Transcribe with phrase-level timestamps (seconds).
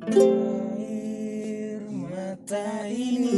[0.00, 3.36] Air mata ini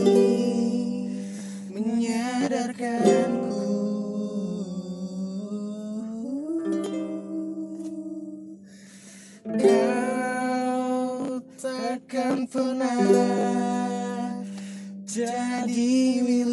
[1.74, 3.66] menyadarkanku.
[9.42, 13.10] Kau takkan pernah
[15.02, 16.51] jadi milikku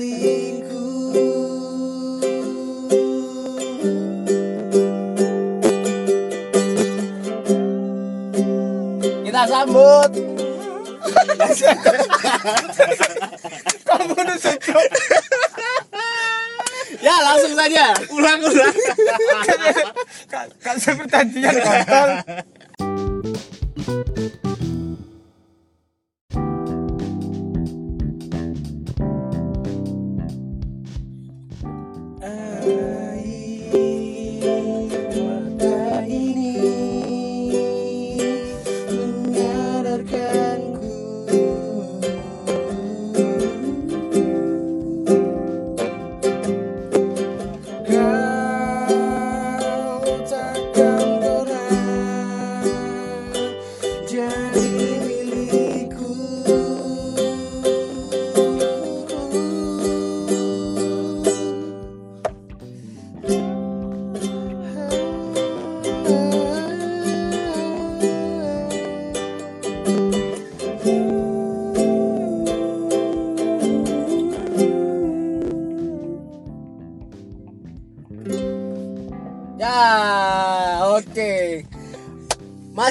[9.59, 11.95] Kita sambut
[13.87, 14.15] Kamu
[16.99, 17.85] Ya langsung saja.
[18.11, 18.75] Ulang ulang.
[20.63, 22.09] Kan seperti pertandingan kontol.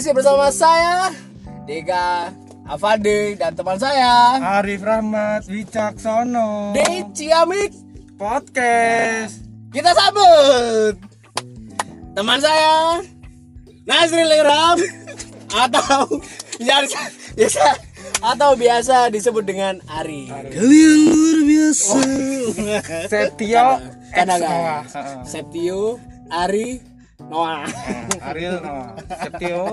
[0.08, 1.12] Masih bersama saya
[1.68, 2.32] Dega
[2.64, 6.72] Afande dan teman saya Arif Rahmat Wicaksono.
[6.72, 7.76] di Ciamik.
[8.16, 9.44] podcast.
[9.68, 10.96] Kita sambut
[12.16, 13.04] teman saya
[13.84, 14.80] Nazril Iram
[15.52, 16.08] atau
[16.56, 17.00] biasa,
[17.36, 17.66] biasa
[18.24, 20.32] atau biasa disebut dengan Ari.
[20.32, 22.00] Kalian luar biasa.
[24.16, 24.82] Kan agak Noah.
[24.88, 25.20] Heeh.
[25.28, 26.00] Septio,
[26.32, 26.80] Ari,
[27.28, 27.62] Noah.
[27.62, 28.90] Nah, Ariel Noah.
[29.20, 29.64] Setio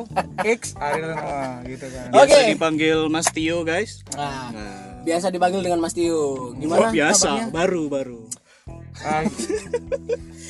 [0.42, 2.06] X Ariel Noah gitu kan.
[2.14, 2.28] Oke.
[2.28, 4.04] Biasa dipanggil Mas Tio, guys.
[4.12, 6.14] Nah, Nah, biasa dipanggil dengan Mas Tio.
[6.14, 6.92] oh, Gimana?
[6.92, 7.46] biasa, kabarnya?
[7.50, 8.22] baru baru.
[8.98, 9.22] Ah,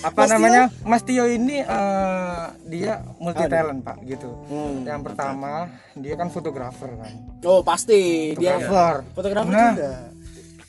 [0.04, 4.30] apa namanya Mas Tio ini eh, dia multi talent pak gitu.
[4.46, 4.82] Hmm.
[4.82, 7.14] Yang pertama dia kan fotografer kan.
[7.42, 8.96] Oh, pasti dia Fotografer.
[9.14, 9.72] fotografer Nah.
[9.72, 9.94] juga.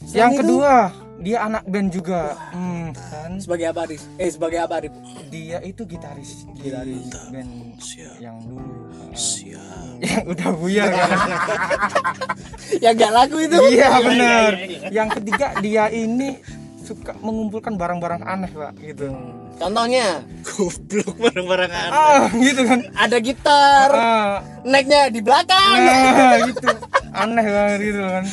[0.09, 0.73] Yang itu- kedua
[1.17, 2.37] dia anak band juga.
[2.53, 4.03] Hmm, kan Sebagai apa, Arif?
[4.17, 4.95] Eh, sebagai apa, Arif?
[5.27, 7.51] dia itu gitaris gitaris band
[7.83, 8.17] Siap.
[8.23, 9.97] yang dulu Siap.
[10.07, 11.11] yang udah buyar kan.
[12.85, 13.57] Yang gak laku itu.
[13.73, 14.51] iya benar.
[14.93, 16.37] Yang ketiga dia ini
[16.85, 19.09] suka mengumpulkan barang-barang aneh pak gitu.
[19.57, 21.91] Contohnya, Goblok barang-barang aneh.
[21.91, 22.81] Ah gitu kan.
[22.93, 25.77] ada gitar, Ah, necknya di belakang.
[25.81, 26.69] ah gitu.
[27.11, 28.25] Aneh banget gitu kan.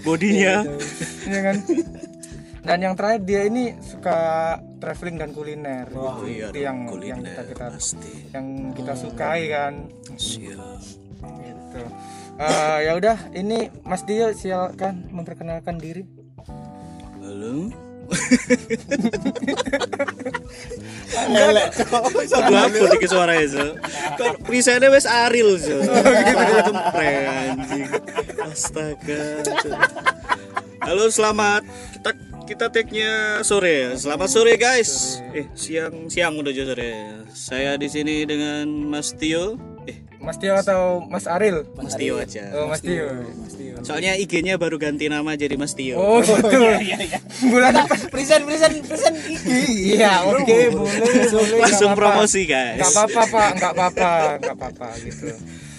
[0.00, 0.54] Bodinya
[1.22, 1.56] Iya kan.
[2.66, 4.18] Dan yang terakhir dia ini suka
[4.76, 5.86] traveling dan kuliner.
[5.92, 6.34] Oh gitu.
[6.34, 8.12] iya, Itu yang yang kuliner kita kita pasti.
[8.32, 9.74] yang kita sukai kan.
[10.16, 10.58] Siap.
[11.38, 11.82] Gitu.
[12.36, 16.02] Eh, ya udah, ini Mas Dio silakan memperkenalkan diri.
[17.18, 17.85] Halo.
[22.46, 23.66] Berapa dikit suaranya so?
[24.18, 25.76] Kan presentnya wes Aril so.
[25.82, 27.88] Cempreng anjing.
[28.46, 29.42] Astaga.
[30.86, 31.66] Halo selamat
[31.98, 32.10] kita
[32.46, 33.90] kita tag-nya sore ya.
[33.98, 35.18] Selamat sore guys.
[35.34, 36.90] Eh siang siang udah aja sore.
[37.34, 39.58] Saya di sini dengan Mas Tio.
[39.90, 41.66] Eh Mas Tio atau Mas Aril?
[41.74, 42.54] Mas Tio aja.
[42.54, 43.10] Oh, Mas Tio.
[43.86, 45.94] Soalnya IG-nya baru ganti nama jadi Mas Tio.
[45.94, 46.58] Oh, gitu.
[47.46, 47.98] Bulan depan.
[48.10, 49.14] present, present, present.
[49.46, 51.60] Iya, oke, boleh, boleh.
[51.62, 52.18] Langsung apa-apa.
[52.18, 52.76] promosi guys.
[52.76, 53.50] Enggak apa-apa, Pak.
[53.54, 55.26] Enggak apa-apa, enggak apa-apa gitu.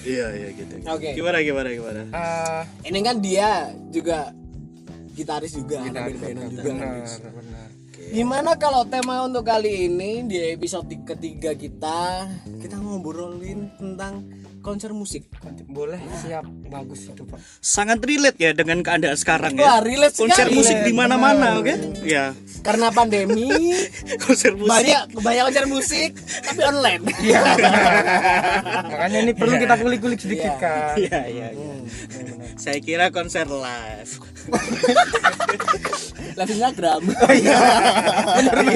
[0.07, 0.73] Iya iya gitu.
[0.87, 1.09] Oke.
[1.11, 2.01] Gimana gimana gimana?
[2.09, 3.49] Ah, Ini kan dia
[3.91, 4.31] juga
[5.11, 6.63] gitaris juga, anak band-bandan juga.
[6.63, 7.67] benar, benar.
[8.07, 12.23] Gimana kalau tema untuk kali ini di episode ketiga kita
[12.55, 14.23] kita ngobrolin tentang
[14.67, 15.31] konser musik.
[15.65, 16.43] Boleh, siap.
[16.67, 17.39] Bagus itu, Pak.
[17.57, 19.85] sangat relate ya dengan keadaan sekarang Wah, ya.
[19.85, 20.59] relate Konser sekali.
[20.59, 21.71] musik di mana-mana, oke?
[22.03, 23.47] Ya, Karena pandemi
[24.23, 24.67] konser musik.
[24.67, 26.11] banyak banyak konser musik
[26.43, 27.01] tapi online.
[27.17, 27.41] Iya.
[28.91, 30.59] Makanya ini perlu kita kulik-kulik sedikit, Iya.
[30.59, 30.95] kan.
[30.99, 31.73] Iya, iya, iya.
[32.57, 34.11] Saya kira konser live.
[36.37, 37.01] Live Instagram.
[37.31, 37.57] Iya,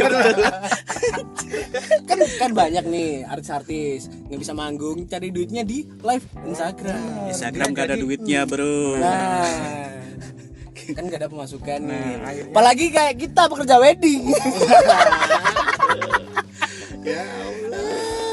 [0.01, 0.49] betul.
[2.03, 7.01] kan kan banyak nih artis-artis nggak bisa manggung cari duitnya di live Instagram.
[7.28, 8.98] Instagram gak ada duitnya, Bro.
[8.98, 9.45] Nah,
[10.92, 12.07] kan gak ada pemasukan nih.
[12.19, 14.22] akhirnya- Apalagi kayak kita pekerja wedding.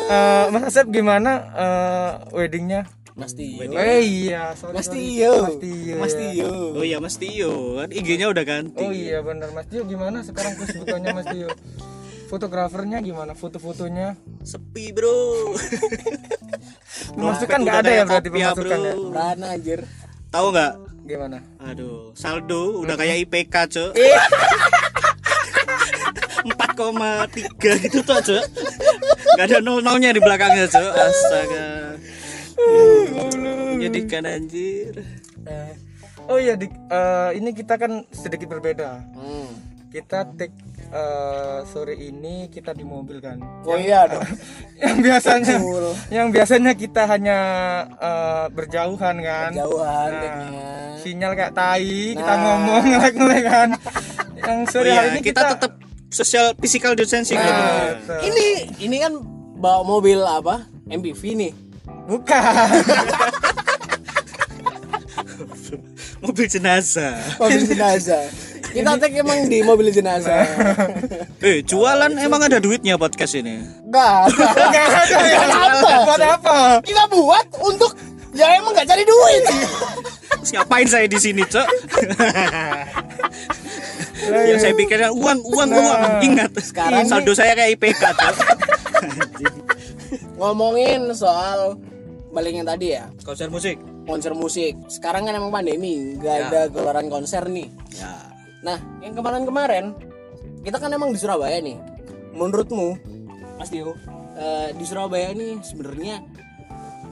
[0.08, 2.88] Eh, Mas Asep gimana eh, weddingnya?
[3.12, 4.72] Mas Tio Eh iya, sorry.
[4.72, 4.96] Mas sorry.
[4.96, 5.96] Tio Mas Tio.
[5.98, 6.20] Mas ya.
[6.22, 8.78] Tio Oh iya Mas Tio kan IG-nya udah ganti.
[8.78, 11.50] Oh iya benar Mas Tio gimana sekarang kesibukannya Mas Tio?
[12.28, 13.32] Fotografernya gimana?
[13.32, 14.12] Foto-fotonya?
[14.44, 15.56] Sepi, Bro.
[17.16, 18.92] Pemasukan nggak ada ya berarti pemasukan ya?
[18.94, 19.10] bro.
[19.14, 19.80] Rana anjir
[20.28, 20.72] Tahu nggak?
[21.08, 21.38] Gimana?
[21.64, 23.90] Aduh, saldo udah kayak IPK, Cok.
[23.96, 24.18] Eh.
[26.52, 28.44] 4,3 gitu tuh, Cok.
[29.40, 30.92] Gak ada nol-nolnya di belakangnya, Cok.
[30.92, 31.66] Astaga.
[33.72, 35.00] Menyedihkan anjir.
[35.48, 35.72] Eh,
[36.28, 36.68] Oh iya, Dik.
[36.92, 39.00] Eh, ini kita kan sedikit berbeda.
[39.16, 39.67] hmm.
[39.88, 40.52] Kita take
[40.88, 43.40] eh, sore ini kita di mobil kan.
[43.64, 44.20] Oh iya dong
[44.84, 45.92] yang biasanya Betul.
[46.12, 47.38] yang biasanya kita hanya
[47.96, 49.50] eh, berjauhan kan.
[49.50, 52.38] Jauhan Nah, sinyal kayak tai kita Nah.
[52.38, 53.68] ngomong ngelek-ngelek kan.
[54.38, 55.72] Yang Oh sore iya, hari ini kita, tetap
[56.08, 57.36] social physical distancing.
[57.36, 58.20] Nah, Betul.
[58.28, 58.46] ini
[58.78, 59.12] ini kan
[59.56, 60.68] bawa mobil apa?
[60.84, 61.52] MPV nih.
[62.04, 62.40] bukan.
[66.18, 67.14] Mobil jenazah.
[67.38, 68.26] Mobil jenazah.
[68.68, 70.44] Kita take emang di mobil jenazah.
[71.38, 73.62] Eh, jualan emang ada duitnya podcast ini.
[73.86, 74.26] Enggak.
[74.58, 75.38] Enggak ada ya.
[75.46, 75.90] Apa?
[76.02, 76.58] Buat apa?
[76.82, 77.94] Kita buat untuk
[78.34, 79.42] ya emang nggak cari duit.
[80.34, 81.68] Terus ngapain saya di sini, Cok?
[84.28, 86.00] ya saya pikirnya uang, uang, uang.
[86.24, 88.36] Ingat, Sekarang saldo saya kayak IPK, Cok.
[90.36, 91.78] Ngomongin soal
[92.28, 93.78] balik yang tadi ya, Konser musik.
[94.04, 94.74] konser musik.
[94.86, 96.46] Sekarang kan emang pandemi, nggak Ya.
[96.46, 97.70] ada gelaran konser nih.
[97.94, 98.27] Ya.
[98.62, 99.94] Nah, yang kemarin-kemarin
[100.66, 101.78] kita kan emang di Surabaya nih.
[102.34, 102.98] Menurutmu,
[103.58, 103.94] Mas Tio,
[104.38, 106.22] eh, di Surabaya nih sebenarnya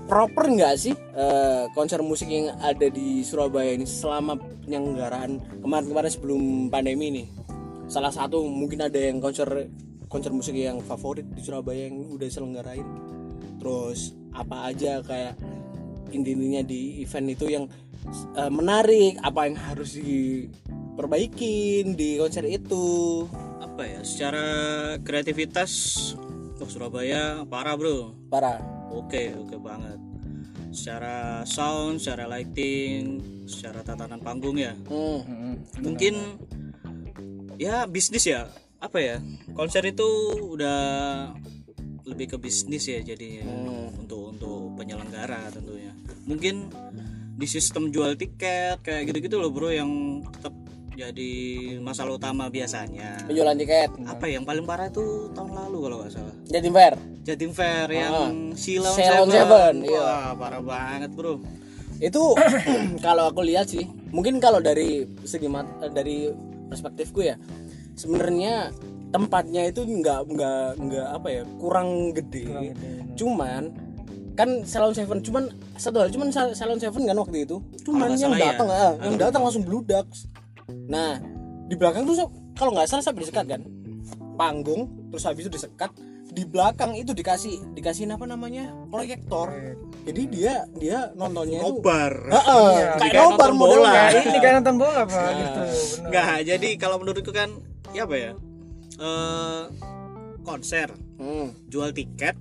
[0.07, 6.43] proper nggak sih eh, konser musik yang ada di Surabaya ini selama penyelenggaraan kemarin-kemarin sebelum
[6.71, 7.27] pandemi nih?
[7.87, 9.71] Salah satu mungkin ada yang konser
[10.07, 12.87] konser musik yang favorit di Surabaya yang udah selenggarain.
[13.59, 15.35] Terus apa aja kayak
[16.15, 17.65] intinya di event itu yang
[18.35, 19.99] eh, menarik, apa yang harus
[20.97, 23.29] diperbaikin di konser itu.
[23.61, 24.01] Apa ya?
[24.01, 24.47] Secara
[25.05, 25.93] kreativitas
[26.57, 28.17] oh, Surabaya parah, Bro.
[28.33, 28.57] Parah.
[28.89, 30.01] Oke, oke banget.
[30.73, 34.73] Secara sound, secara lighting, secara tatanan panggung ya.
[34.89, 35.61] Hmm.
[35.85, 36.17] Mungkin
[37.61, 38.49] ya bisnis ya.
[38.81, 39.17] Apa ya?
[39.53, 40.09] Konser itu
[40.57, 40.81] udah
[42.09, 44.01] lebih ke bisnis ya jadinya Hmm.
[44.01, 45.93] untuk untuk penyelenggara tentunya.
[46.25, 46.73] Mungkin
[47.37, 50.57] di sistem jual tiket kayak gitu-gitu loh, Bro, yang tetap
[50.97, 51.33] jadi
[51.85, 53.21] masalah utama biasanya.
[53.29, 53.93] Penjualan tiket.
[54.09, 56.35] Apa yang paling parah itu tahun lalu kalau nggak salah.
[56.49, 56.95] Jadi fair.
[57.27, 59.35] Jatim Fair yang Silon Silon Seven.
[59.35, 59.99] Seven, iya.
[59.99, 61.43] Wah, parah banget, Bro.
[61.99, 62.39] Itu
[63.07, 63.83] kalau aku lihat sih,
[64.15, 66.31] mungkin kalau dari segi mat- eh, dari
[66.71, 67.35] perspektifku ya,
[67.99, 68.71] sebenarnya
[69.11, 72.73] tempatnya itu nggak nggak nggak apa ya kurang gede.
[73.19, 73.75] Cuman
[74.37, 75.49] kan Salon Seven cuman
[75.81, 77.57] satu hal cuman Sal- Salon Seven kan waktu itu
[77.89, 78.53] cuman yang ya.
[78.53, 80.05] datang ah, yang datang langsung bludak
[80.87, 81.19] nah
[81.67, 83.63] di belakang tuh kalau nggak salah sampai disekat kan
[84.35, 85.91] panggung terus habis itu disekat
[86.27, 89.49] di belakang itu dikasih dikasih apa namanya proyektor
[90.05, 92.13] jadi dia dia nontonnya itu Nobar.
[92.31, 93.75] Heeh, Iya, kayak kayak nobar nonton bola.
[93.75, 94.03] modelnya.
[94.07, 95.59] Nah, ini kan nonton bola, Pak, gitu.
[95.59, 95.75] bener.
[96.07, 97.49] Enggak, jadi kalau menurutku kan
[97.91, 98.33] ya apa ya?
[98.97, 99.63] Eh
[100.43, 101.51] konser, Hmm.
[101.67, 102.39] jual tiket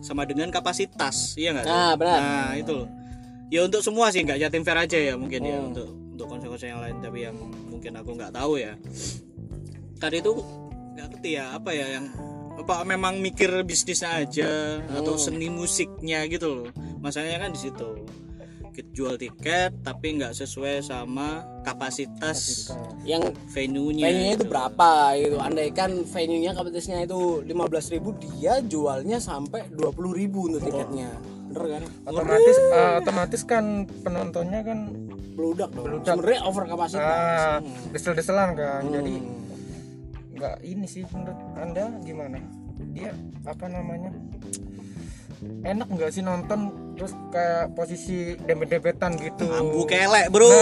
[0.00, 1.66] sama dengan kapasitas, iya nggak?
[1.66, 2.18] Nah, benar.
[2.18, 2.88] Nah, itu loh.
[3.46, 5.68] Ya untuk semua sih nggak Jatim Fair aja ya mungkin ya Hmm.
[5.70, 7.36] untuk untuk konser-konser yang lain tapi yang
[7.68, 8.72] mungkin aku nggak tahu ya.
[9.96, 10.32] Tadi itu
[10.96, 12.06] nggak ngerti ya apa ya yang
[12.56, 15.20] apa memang mikir bisnisnya aja atau Hmm.
[15.20, 16.68] seni musiknya gitu loh.
[16.98, 17.90] Masalahnya kan di situ.
[18.72, 22.68] Kita jual tiket tapi nggak sesuai sama kapasitas
[23.04, 24.04] yang venue-nya.
[24.04, 24.52] venue-nya itu gitu.
[24.52, 31.08] berapa gitu andaikan venue-nya kapasitasnya itu 15.000 dia jualnya sampai 20.000 untuk tiketnya
[31.48, 33.64] bener kan Otomatis eh, otomatis kan
[34.04, 34.78] penontonnya kan
[35.36, 36.00] beludak dong.
[36.00, 37.60] Sebenarnya over kapasitas ah,
[37.92, 38.82] desel-deselan kan.
[38.88, 39.44] Jadi Hmm.
[40.36, 42.40] nggak ini sih menurut anda gimana?
[42.92, 43.12] Dia
[43.44, 44.10] apa namanya?
[45.62, 46.72] Enak nggak sih nonton?
[46.96, 49.44] Terus kayak posisi dempet-dempetan gitu.
[49.52, 50.48] Ambu kelek, Bro.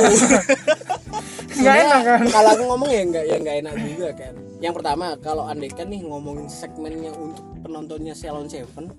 [1.54, 2.20] nggak enak kan?
[2.34, 4.34] kalau aku ngomong ya nggak ya nggak enak juga kan.
[4.58, 8.90] Yang pertama kalau andaikan nih ngomongin segmennya untuk penontonnya Salon Seven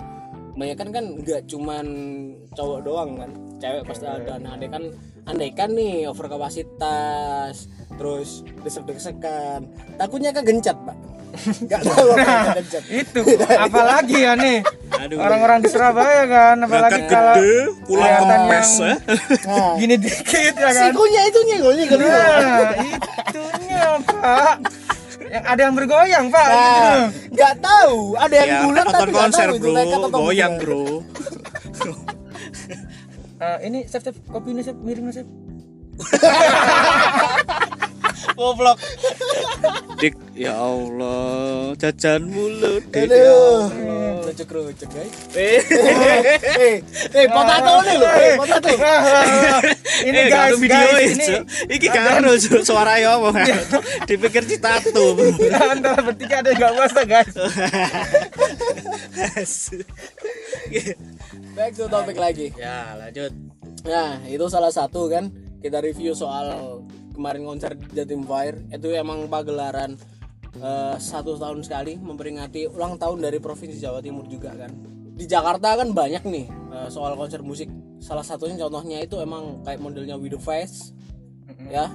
[0.56, 1.86] kebanyakan kan nggak cuman
[2.56, 3.32] cowok doang kan.
[3.60, 4.40] Cewek pasti ada.
[4.40, 4.84] Nah andaikan
[5.28, 7.68] andaikan nih over kapasitas
[8.00, 9.68] terus desek-desekan.
[10.00, 10.98] Takutnya kegencat pak.
[11.68, 13.20] Nggak tahu apa kegencat itu.
[13.44, 14.64] Apalagi ya nih
[14.96, 15.20] Aduh.
[15.20, 18.96] orang-orang di Surabaya kan apalagi kalau gede, pulang kempes yang- ya.
[19.52, 20.96] nah gini dikit ya kan.
[20.96, 22.72] Sikunya itu nyegol nyegol nah
[23.28, 24.56] itunya pak
[25.26, 26.60] yang ada yang bergoyang pak Nah,
[27.10, 27.34] gitu.
[27.34, 30.10] nggak tahu ada yang Ya, bulat tapi nggak konser, tahu itu Bro.
[30.12, 30.54] Goyang.
[30.58, 30.84] Bro.
[33.36, 35.28] Eh, ini chef chef kopi ini chef miring chef
[38.36, 38.76] Goblok.
[39.96, 43.08] Dik, ya Allah, jajan mulu dik.
[43.08, 43.72] Aduh.
[44.26, 45.14] Kerucuk-kerucuk guys.
[45.32, 45.60] Eh,
[46.60, 46.76] Eh,
[47.14, 48.70] eh potato nih eh potato.
[50.04, 51.26] Ini eh, guys video guys ini.
[51.70, 52.32] ini Iki karo
[52.66, 53.32] suara ya apa?
[54.10, 55.16] Dipikir citatu.
[55.56, 57.36] antara bertiga ada yang nggak puasa guys
[61.56, 62.52] Back to topik lagi.
[62.58, 63.32] ya, lanjut.
[63.86, 66.82] Nah, itu salah satu kan kita review soal
[67.16, 69.96] kemarin konser Jatim Fire itu emang pagelaran
[70.60, 74.95] eh, satu tahun sekali memperingati ulang tahun dari provinsi Jawa Timur juga kan.
[75.16, 77.72] Di Jakarta kan banyak nih eh, soal konser musik.
[77.98, 80.92] Salah satunya contohnya itu emang kayak modelnya With the Face,
[81.66, 81.88] ya.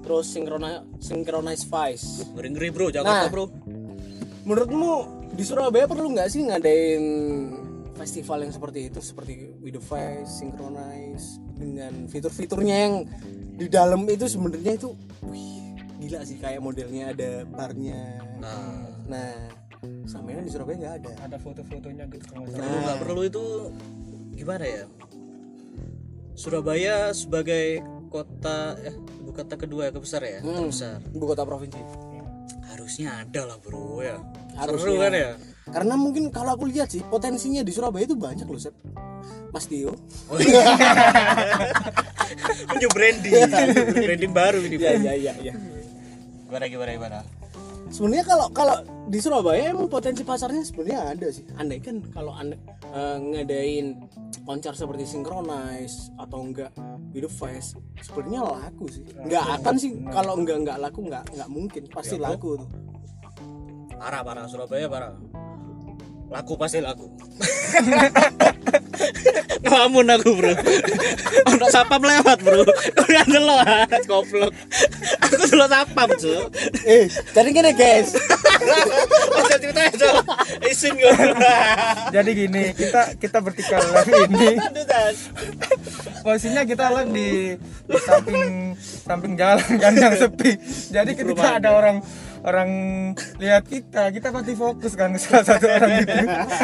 [0.00, 2.24] Terus Synchronize Synchronize Vice.
[2.32, 3.28] Ngeri-ngeri, Bro, Jakarta, Nah.
[3.28, 3.44] Bro.
[4.46, 4.92] Menurutmu
[5.34, 7.04] di Surabaya perlu nggak sih ngadain
[7.92, 12.94] festival yang seperti itu seperti With the Face, Synchronize dengan fitur-fiturnya yang
[13.58, 14.94] di dalam itu sebenarnya itu
[15.26, 18.22] wih, gila sih kayak modelnya ada barnya.
[18.38, 19.34] Nah, Nah,
[20.04, 21.10] sama ini di Surabaya nggak ada.
[21.24, 22.66] ada foto-fotonya gitu kalau nggak salah.
[22.66, 23.44] perlu nggak perlu itu
[24.34, 24.84] gimana ya?
[26.34, 30.70] Surabaya sebagai kota eh ibu kota kedua ya kebesar ya, Hmm.
[30.70, 31.02] terbesar.
[31.10, 31.80] Ibu kota provinsi.
[32.70, 34.16] Harusnya ada lah, Bro ya.
[34.54, 34.86] Harusnya.
[34.86, 35.30] Seru kan ya?
[35.68, 38.72] Karena mungkin kalau aku lihat sih potensinya di Surabaya itu banyak loh, Sep.
[39.52, 39.92] Mas Dio.
[42.78, 43.32] New branding.
[43.92, 44.76] branding baru ini.
[44.78, 45.52] Iya, iya, iya, iya.
[46.48, 47.18] Gimana gimana gimana?
[47.88, 48.76] Sebenarnya kalau kalau
[49.08, 51.44] di Surabaya emang potensi pasarnya sebenarnya ada sih.
[51.56, 52.56] Andai kan kalau anda
[52.92, 53.96] eh, ngadain
[54.44, 56.72] konser seperti Synchronize atau enggak
[57.12, 59.04] With the Face sebenarnya laku sih.
[59.16, 59.92] Nggak akan sih.
[60.12, 61.82] Kalau enggak enggak laku enggak enggak mungkin.
[61.88, 62.68] Pasti laku tuh.
[63.96, 64.44] Parah parah.
[64.46, 65.12] Surabaya parah.
[66.28, 67.08] Laku pasti laku.
[69.64, 70.52] Ngelamun aku bro.
[71.54, 72.62] Ono sapam lewat bro.
[72.98, 74.52] Udah delok ah, goblok.
[75.24, 76.40] Aku delok sapam cuy
[76.86, 78.14] eh jadi gini guys.
[79.34, 80.14] Masa ceritanya cuy
[80.68, 81.12] Isin gue
[82.16, 84.52] jadi gini kita kita bertiga live ini.
[86.22, 90.58] Posisinya kita live di, di samping samping jalan kan yang sepi.
[90.92, 92.02] Jadi ketika ada orang
[92.46, 92.70] orang
[93.38, 96.16] lihat kita kita pasti fokus kan ke salah satu orang itu.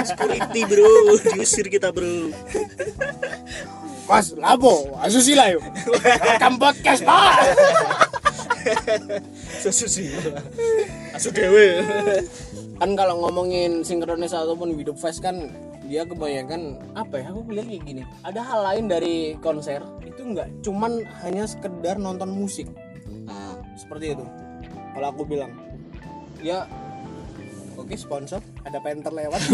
[0.07, 0.91] Security bro.
[1.35, 2.35] Diusir kita bro.
[4.05, 5.65] Mas lapo asusila yuk
[6.21, 7.33] rekam podcast pak.
[9.65, 10.13] Sih
[11.15, 11.81] Asu dewe.
[12.77, 15.49] Kan kalau ngomongin Synchronize ataupun the Face kan
[15.85, 18.03] dia kebanyakan apa ya aku bilang kayak gini.
[18.25, 22.69] Ada hal lain dari konser itu nggak cuman hanya sekedar nonton musik.
[23.29, 24.25] Ah, seperti itu.
[24.97, 25.53] Kalau aku bilang
[26.45, 26.69] ya
[27.85, 29.41] oke sponsor ada penter lewat.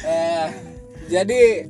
[0.00, 0.46] Eh,
[1.06, 1.68] jadi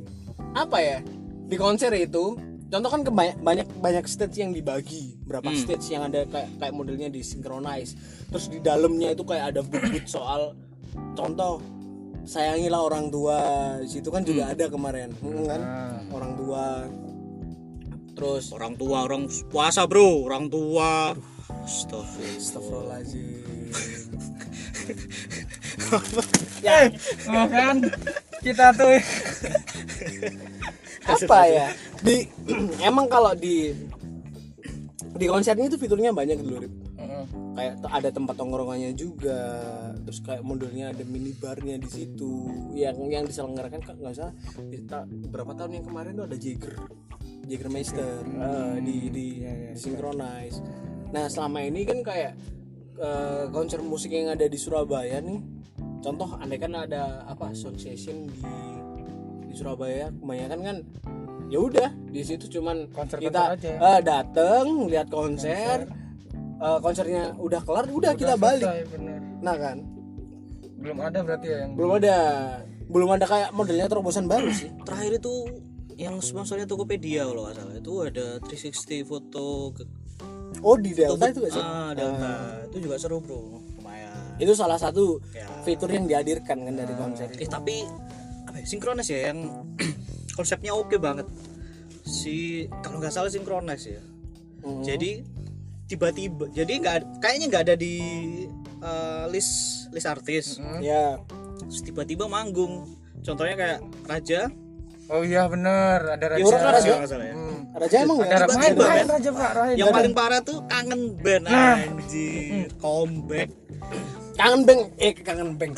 [0.55, 0.97] apa ya?
[1.45, 2.39] Di konser itu
[2.71, 5.19] contoh kan kebanyak banyak banyak stage yang dibagi.
[5.27, 7.93] Berapa stage yang ada kayak kayak modelnya di synchronize
[8.31, 10.55] terus di dalamnya itu kayak ada booth soal
[11.13, 11.59] contoh
[12.23, 13.37] sayangilah orang tua.
[13.83, 15.61] Di situ kan juga ada kemarin Hmm, kan?
[16.11, 16.63] Orang tua.
[18.15, 20.23] Terus Orang tua orang puasa bro.
[20.23, 21.11] Orang tua.
[21.61, 23.50] Astagfirullah Astagfirullahaladzim
[26.63, 26.89] ya.
[27.31, 27.75] Oh kan?
[28.41, 28.97] Kita tuh.
[31.05, 31.67] Apa ya?
[32.01, 32.25] Di
[32.89, 33.73] emang kalau di
[35.11, 36.73] di konsernya itu fiturnya banyak dulu Rip.
[37.51, 39.37] kayak ada tempat tongkrongannya juga
[40.01, 42.49] terus kayak modelnya ada minibarnya di situ.
[42.73, 44.33] Yang yang diselenggarakan kan nggak salah
[44.65, 46.73] di ta- berapa tahun yang kemarin tuh ada Jagger
[47.45, 50.57] Jagermeister eh, di di, di Synchronize.
[51.11, 52.33] Nah selama ini kan kayak
[52.97, 55.39] eh, konser musik yang ada di Surabaya nih.
[56.01, 58.41] Contoh andai kan ada apa sound session di
[59.47, 60.09] di Surabaya.
[60.09, 60.77] Kebanyakan kan
[61.51, 63.71] ya udah di situ cuman Konser-konser kita aja.
[63.77, 65.85] eh, dateng lihat konser.
[66.61, 68.65] Eh, konsernya udah kelar udah, kita balik.
[68.65, 69.19] Selesai, bener.
[69.41, 69.77] nah kan?
[70.81, 72.17] Belum ada berarti ya yang belum ada.
[72.91, 74.69] Belum ada kayak modelnya terobosan baru sih.
[74.83, 75.33] Terakhir itu
[75.97, 77.75] yang sponsornya Tokopedia kalau nggak salah.
[77.77, 79.83] Itu ada 360 foto ke
[80.61, 81.61] oh di Delta itu gak sih?
[81.61, 82.31] Ah, Delta.
[82.67, 83.59] Itu juga seru bro.
[83.75, 84.37] Lumayan.
[84.37, 85.45] Itu salah satu Ya.
[85.61, 87.85] fitur yang dihadirkan kan dari konser eh tapi
[88.43, 89.39] apa ya, sinkronis ya yang
[90.37, 91.25] konsepnya oke banget.
[92.01, 94.01] Si kalau nggak salah sinkronis ya.
[94.61, 94.85] Hmm.
[94.85, 95.25] jadi
[95.85, 97.95] tiba-tiba jadi nggak kayaknya nggak ada di
[98.79, 99.53] eh, list
[99.89, 100.45] list artis.
[100.79, 101.17] Ya.
[101.61, 102.85] Terus tiba-tiba manggung.
[103.21, 104.49] Contohnya kayak Raja.
[105.07, 106.15] Oh iya bener.
[106.15, 106.71] Ada raja Ya, Raja.
[106.71, 106.93] Raja.
[107.05, 107.35] salah ya
[107.71, 109.07] Raja emang ada nggak raja main men.
[109.07, 113.49] raja pak Rahim yang paling parah tuh kangen band anjir comeback.
[114.35, 115.71] Kangen beng eh kangen beng.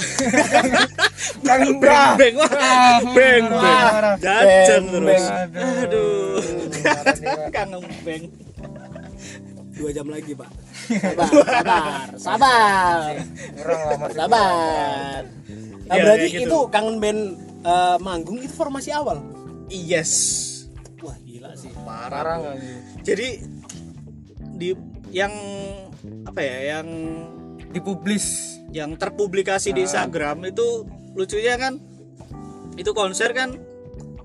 [1.47, 3.45] Kangen beng beng wah beng beng.
[4.25, 5.23] Jajan terus.
[5.53, 6.41] Aduh.
[7.53, 8.23] Kangen beng.
[9.77, 10.49] Dua jam lagi pak.
[11.45, 13.13] Sabar sabar.
[14.13, 15.21] Sabar.
[15.83, 16.47] Nah, Iya, berarti gitu.
[16.47, 17.21] itu kangen band
[17.61, 19.21] eh, manggung itu formasi awal?
[19.69, 20.52] Yes
[21.83, 22.39] parah.
[22.39, 22.55] Parah
[23.03, 23.27] jadi
[24.55, 24.73] di
[25.11, 25.33] yang
[26.25, 26.87] apa ya yang
[27.69, 28.25] dipublis
[28.73, 31.77] yang terpublikasi di Instagram itu lucunya kan
[32.73, 33.53] itu konser kan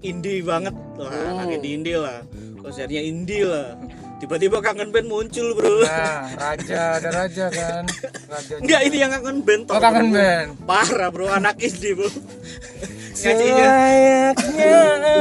[0.00, 1.42] indie banget lah Hmm.
[1.44, 2.24] anak indie lah.
[2.58, 3.76] Konsernya indie lah.
[4.18, 5.78] Tiba-tiba kangen band muncul bro.
[5.86, 7.86] Nah raja ada raja kan?
[8.32, 10.48] Raja enggak ini yang kangen band oh kangen band.
[10.66, 12.10] Parah bro anak indie bro
[13.18, 14.74] Selayaknya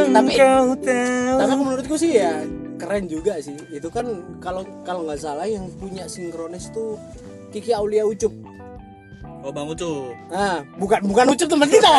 [0.13, 1.35] Tapi- engkau tahu.
[1.37, 2.45] tapi menurutku sih ya
[2.77, 3.57] keren juga sih.
[3.69, 4.05] Itu kan
[4.37, 7.01] kalau kalau nggak salah yang punya sinkronis tuh
[7.49, 8.29] Kiki Aulia Ucup.
[9.39, 11.87] Oh bang Ucu nah bukan bukan Ucup teman kita.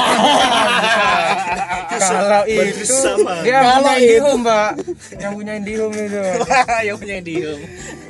[1.88, 3.40] Kalau itu Bersama.
[3.40, 4.70] dia Kalau punya itu- Indihome mbak.
[5.16, 6.22] Yang punya Indihome itu.
[6.86, 7.64] Yang punya Indihome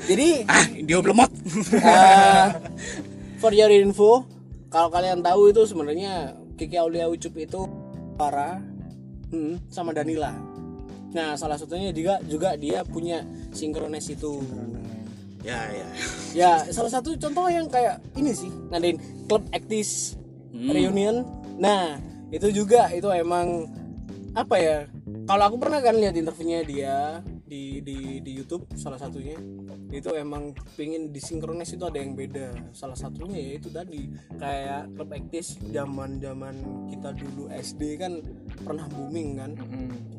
[0.04, 1.30] jadi ah Indihome lemot.
[1.70, 2.46] Eh,
[3.36, 4.24] for your info
[4.66, 7.64] kalau kalian tahu itu sebenarnya Kiki Aulia Ucup itu
[8.18, 8.58] para
[9.30, 10.34] hmm, sama Danila.
[11.14, 13.22] Nah salah satunya juga juga dia punya
[13.54, 14.42] sinkronis itu.
[15.46, 15.88] Ya ya.
[16.34, 18.98] Ya salah satu contoh yang kayak ini sih ngadain
[19.30, 20.72] klub aktis Hmm.
[20.72, 21.16] reunion.
[21.60, 22.00] Nah
[22.32, 23.68] itu juga itu emang
[24.32, 24.76] apa ya
[25.28, 26.96] kalau aku pernah kan lihat interviewnya dia
[27.44, 29.36] di di di YouTube salah satunya.
[29.88, 32.72] Itu emang pingin disinkronis itu ada yang beda.
[32.72, 34.08] Salah satunya ya itu tadi
[34.40, 36.54] kayak klub aktis zaman zaman
[36.88, 38.24] kita dulu SD kan
[38.64, 39.52] pernah booming kan.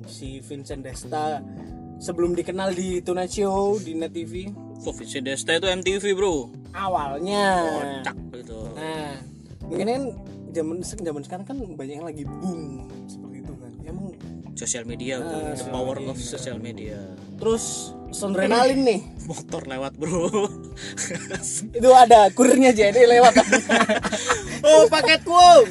[0.05, 1.41] Si Vincent Desta
[1.99, 4.47] sebelum dikenal di Tonight Show di Net TV
[4.79, 6.47] kok Vincent Desta itu MTV bro?
[6.71, 7.45] Awalnya.
[8.05, 9.19] Kocak gitu nah
[9.67, 10.03] mungkin kan
[10.49, 13.38] zaman zaman sekarang kan banyak yang lagi boom seperti
[14.59, 15.31] sosial media bro.
[15.31, 16.11] Ah, the sosial power media.
[16.11, 16.99] of social media.
[17.39, 18.99] Terus sondrenalin nih.
[19.23, 20.27] Motor lewat bro.
[21.79, 23.33] Itu ada kurirnya jadi lewat.
[24.59, 25.63] Oh paket wow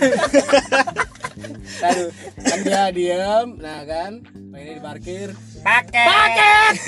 [1.86, 2.08] Aduh,
[2.40, 5.28] kan dia diam nah kan pengen diparkir.
[5.60, 6.80] Paket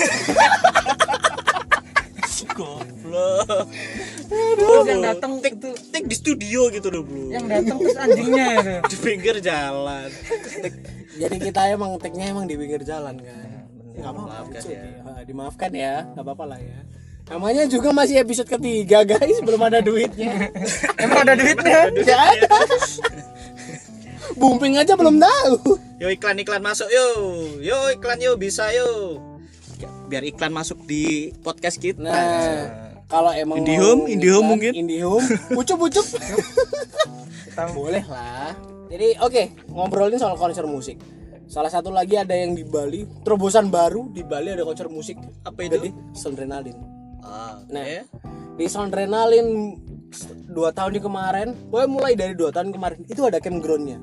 [2.61, 3.65] goblok.
[4.29, 5.55] Terus yang datang tik
[5.89, 7.33] tik di studio gitu loh bro.
[7.33, 8.49] Yang datang terus anjingnya.
[8.85, 10.09] Itu di pinggir jalan.
[11.17, 13.45] Jadi kita emang teknya emang di pinggir jalan kan?
[13.97, 14.83] Nggak apa-apa ya.
[15.25, 15.95] dimaafkan ya.
[16.13, 16.79] Nggak apa-apa lah ya.
[17.31, 19.39] Namanya juga masih episode ketiga guys.
[19.39, 20.51] Belum ada duitnya.
[21.03, 21.87] Emang ada duitnya?
[21.95, 22.55] Nggak ada.
[24.35, 25.79] Bumping aja belum tahu.
[26.01, 27.07] Yo iklan iklan masuk yo.
[27.63, 29.30] Yo iklan yo bisa yo
[30.11, 34.71] biar iklan masuk di podcast kita nah kalau emang Indihome, Indihome iklan, mungkin?
[34.75, 36.05] Indihome ucup ucup
[37.47, 38.51] kita boleh lah
[38.91, 40.99] jadi oke ngobrolin soal konser musik
[41.47, 45.15] salah satu lagi ada yang di Bali terobosan baru di Bali ada konser musik
[45.47, 45.79] Apa itu?
[45.79, 46.75] Jadi, Soundrenalin
[47.23, 47.83] ah, Nah.
[47.87, 48.03] oke.
[48.59, 49.47] di Soundrenalin
[50.51, 53.99] dua tahun di kemarin pokoknya mulai dari dua tahun kemarin itu ada campgroundnya.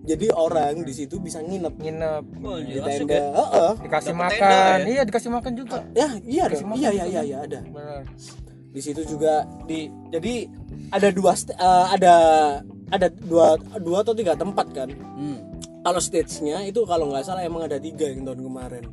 [0.00, 3.24] Jadi orang di situ bisa nginep nginep oh, di iya, tenda ya.
[3.36, 3.72] Heeh.
[3.84, 4.86] dikasih Dapat makan tenda ya?
[4.88, 6.56] iya dikasih makan juga ya iya ada.
[6.56, 8.02] Iya iya iya iya ada benar
[8.70, 10.34] di situ juga di jadi
[10.90, 12.14] ada dua eh, ada
[12.90, 15.36] ada dua dua atau tiga tempat kan Hmm.
[15.84, 18.84] kalau stage-nya itu kalau nggak salah emang ada tiga yang tahun kemarin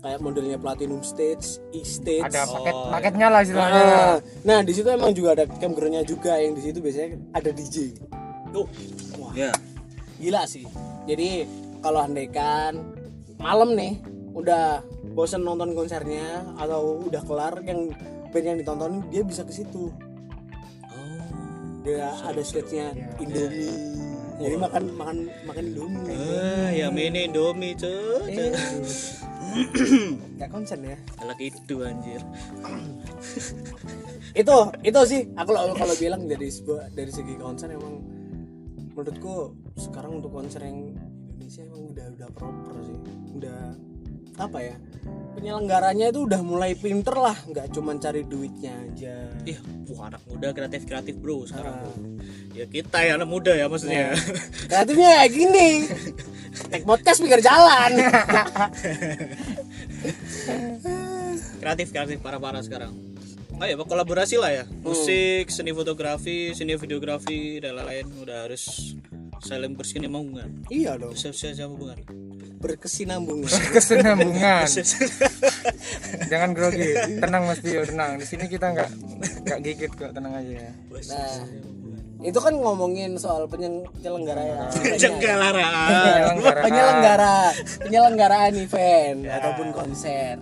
[0.00, 2.24] kayak modelnya platinum stage, e stage.
[2.24, 4.16] ada paket Oh, paketnya lah istilahnya Nah,
[4.48, 7.76] nah di situ emang juga ada campgroundnya juga yang di situ biasanya ada DJ.
[8.56, 8.64] Oh,
[9.20, 9.52] Wah, ya.
[10.20, 10.68] Gila sih.
[11.08, 11.48] Jadi
[11.80, 12.84] kalau andaikan
[13.40, 13.96] malam nih
[14.36, 14.84] udah
[15.16, 17.90] bosen nonton konsernya atau udah kelar yang
[18.30, 19.90] band yang ditontonin dia bisa ke situ.
[20.92, 21.26] Oh.
[21.82, 23.74] Dia ada stage-nya Indomie.
[24.40, 25.16] Jadi makan makan
[25.48, 26.16] makan Indomie.
[26.16, 28.30] Ah, ya ini Indomie, cuy.
[28.30, 28.52] Eh,
[30.38, 30.96] Gak konsen ya.
[31.18, 32.22] Anak itu anjir.
[34.30, 34.56] itu
[34.86, 37.98] itu sih aku kalau kalau bilang dari sebuah dari segi konser emang
[39.00, 40.92] menurutku sekarang untuk konser yang
[41.40, 43.00] Indonesia emang udah udah proper sih
[43.32, 43.72] udah
[44.36, 44.76] apa ya
[45.32, 49.56] penyelenggaranya itu udah mulai pinter lah nggak cuman cari duitnya aja Ih,
[49.88, 51.80] wah anak muda kreatif kreatif bro sekarang.
[51.80, 51.80] Ah.
[51.80, 51.96] bro.
[52.52, 54.12] Ya kita ya anak muda ya maksudnya.
[54.68, 55.68] kreatifnya kayak gini
[56.68, 57.92] Take podcast pikir jalan
[61.64, 63.09] kreatif kreatif parah parah sekarang.
[63.60, 64.64] Oh ya, kolaborasi lah ya.
[64.80, 68.08] Musik, seni fotografi, seni videografi dan lain-lain.
[68.24, 68.96] Udah harus
[69.44, 70.64] saling bersinambungan.
[70.72, 71.12] iya dong.
[71.12, 72.00] Bisa bisa hubungan.
[72.60, 73.48] berkesinambungan.
[73.72, 74.68] Kesenambungan
[76.32, 76.92] jangan grogi.
[77.16, 78.20] Tenang mas Tio tenang.
[78.20, 78.90] Di sini kita nggak
[79.48, 80.72] nggak gigit kok tenang aja ya.
[81.08, 81.40] Nah
[82.20, 86.36] itu kan ngomongin soal penyelenggaraan Penyelenggaraan.
[86.36, 86.64] Penyelenggaraan.
[86.68, 87.38] penyelenggara.
[87.80, 90.36] Penyelenggaraan event ataupun konser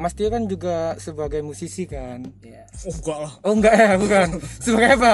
[0.00, 2.24] Mas Tio kan juga sebagai musisi kan?
[2.40, 2.64] Iya.
[2.88, 3.32] Oh, enggak lah.
[3.44, 3.90] oh enggak ya?
[4.00, 4.28] Bukan.
[4.64, 5.12] Sebagai apa?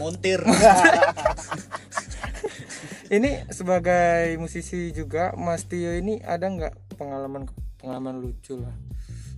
[0.00, 0.40] Montir.
[3.16, 7.44] ini sebagai musisi juga Mas Tio ini ada nggak pengalaman
[7.76, 8.72] pengalaman lucu lah?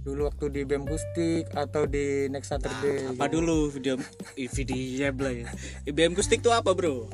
[0.06, 3.98] Dulu waktu di BEM Kustik atau di Next Saturday apa dulu video
[4.38, 5.50] video jebla ya?
[5.90, 7.10] IBM Kustik tuh apa bro?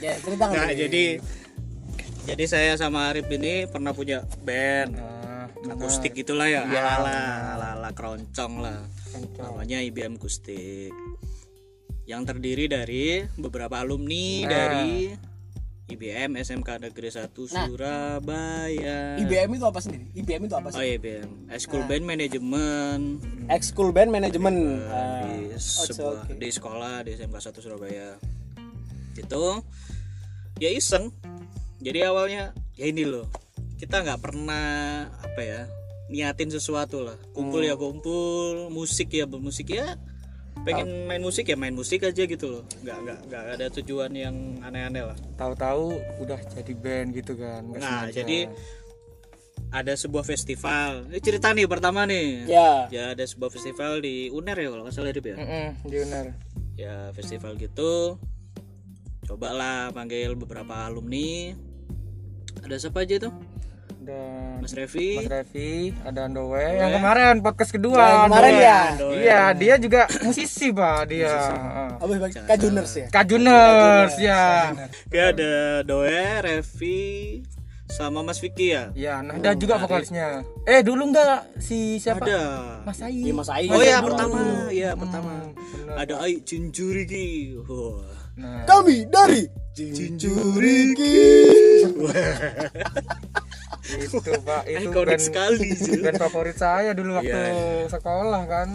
[0.00, 1.20] Ya cerita nah jadi
[2.22, 4.94] jadi saya sama Arif ini pernah punya band.
[4.94, 5.11] Nah,
[5.70, 6.98] akustik gitulah ya ala
[7.54, 8.82] ala ala keroncong lah.
[9.38, 10.90] Namanya IBM Kustik
[12.02, 15.14] yang terdiri dari beberapa alumni dari
[15.92, 19.20] IBM SMK Negeri 1 Surabaya.
[19.20, 20.08] IBM itu apa sendiri?
[20.16, 20.96] IBM itu apa oh sih?
[20.98, 21.28] IBM
[21.60, 23.02] School Band Management
[23.62, 25.28] School Band Management Ah.
[25.28, 28.16] di sebuah di sekolah di SMK 1 Surabaya.
[29.14, 29.60] Itu
[30.58, 31.12] ya iseng.
[31.82, 33.41] Jadi awalnya ya ini loh
[33.82, 35.60] kita nggak pernah apa ya
[36.06, 37.18] niatin sesuatu lah.
[37.34, 39.98] Kumpul ya kumpul musik ya bermusik ya
[40.62, 42.62] pengen main musik ya main musik aja gitu loh.
[42.86, 45.18] Nggak nggak nggak ada tujuan yang aneh-aneh lah.
[45.34, 48.22] Tahu-tahu udah jadi band gitu kan nah sengaja.
[48.22, 48.38] jadi
[49.74, 51.10] ada sebuah festival.
[51.10, 52.46] Ini cerita nih pertama nih.
[52.46, 52.86] Ya.
[52.86, 55.34] Ya ada sebuah festival di UNER ya kalau nggak salah ya?
[55.34, 56.26] Mm-mm, di Uner.
[56.78, 58.14] Ya festival gitu.
[59.26, 61.50] Cobalah panggil beberapa alumni.
[62.62, 63.51] Ada siapa aja tuh
[64.02, 65.18] dan Mas Revi.
[65.18, 66.58] Mas Revi ada Andowe.
[66.58, 68.62] Yang kemarin podcast kedua Yang kemarin Andowe.
[68.62, 68.80] ya?
[69.16, 71.30] iya dia juga musisi pak dia.
[71.30, 71.88] Heeh.
[71.96, 72.12] apa
[72.48, 73.06] Kajuners ya?
[73.08, 74.42] Kajuners ya
[75.08, 77.02] ya ada Doe Revi
[77.86, 78.88] sama Mas Vicky ya?
[78.96, 80.42] Ya nah ada juga vokalisnya.
[80.64, 82.24] Eh dulu enggak si siapa?
[82.24, 82.40] Ada.
[82.82, 83.68] Mas Ai Iya, Mas Ai.
[83.68, 84.06] oh ya Dulu.
[84.10, 84.40] pertama.
[84.72, 85.32] Ya pertama.
[85.52, 85.94] bener.
[85.94, 88.00] ada Ai Jinjuriki wah.
[88.32, 88.64] Nah.
[88.64, 89.44] Kami dari
[89.76, 91.20] Jinjuriki
[93.94, 97.88] itu pak itu Ikonik band, sekali band favorit saya dulu waktu Iya.
[97.88, 98.68] sekolah kan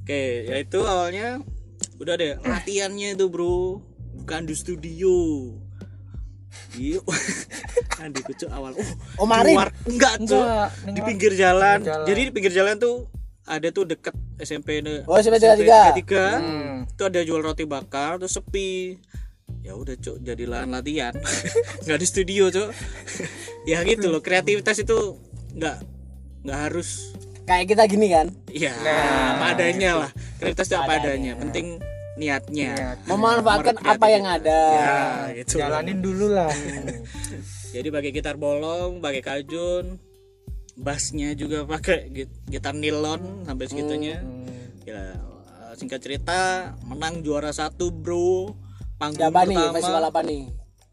[0.00, 1.38] Oke, ya itu awalnya
[1.96, 3.78] udah deh latihannya itu bro,
[4.16, 5.14] bukan di studio.
[6.72, 6.98] Iya,
[7.94, 8.74] kan di kucuk awal.
[8.74, 9.54] Oh, Oh, Marin?
[9.54, 9.70] keluar.
[9.84, 11.78] enggak tuh Enggak, di pinggir jalan.
[11.78, 12.06] Pinggir jalan.
[12.06, 12.96] Jadi di pinggir jalan tuh
[13.44, 15.94] ada tuh deket SMP ne- Oh, SMP 33.
[15.94, 16.42] 33.
[16.42, 16.76] Hmm.
[16.88, 18.98] Itu ada jual roti bakar terus sepi.
[19.70, 21.14] Ya udah cuk jadi lahan latihan.
[21.86, 22.74] nggak di studio cuk.
[23.70, 25.14] ya gitu loh, kreativitas itu
[25.54, 25.76] nggak
[26.42, 29.26] nggak harus kayak kita gini kan Iya, Nah.
[29.36, 30.10] apa adanya lah.
[30.36, 31.32] Kreativitas itu apa adanya.
[31.36, 31.78] Penting
[32.16, 32.98] niatnya.
[33.06, 34.98] memanfaatkan apa yang ada Ya,
[35.36, 35.56] gitu.
[35.56, 36.50] jalanin dulu lah
[37.74, 40.02] Jadi pakai gitar bolong, pakai kajun,
[40.74, 44.18] bassnya juga pakai git- gitar nilon sampai segitunya.
[44.82, 45.14] Ya,
[45.72, 46.40] singkat cerita,
[46.82, 48.58] menang juara satu bro.
[49.00, 49.74] Panggung siapa nih pertama.
[49.74, 50.42] festival apa nih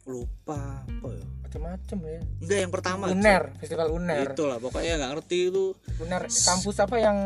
[0.07, 1.25] Lupa apa ya?
[1.37, 3.03] macam-macam ya Enggak yang pertama.
[3.07, 5.63] Uner festival Uner Itulah pokoknya nggak ngerti itu.
[5.97, 7.17] Uner kampus apa yang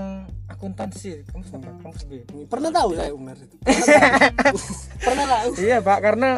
[0.48, 2.12] akuntansi kampus apa kampus B
[2.46, 4.58] pernah tahu saya Uner itu pernah tahu
[5.00, 6.30] pernah tahu iya pak karena